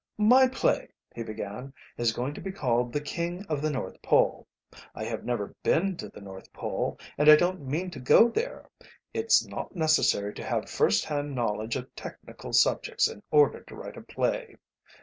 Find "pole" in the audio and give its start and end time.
4.01-4.47, 6.53-6.97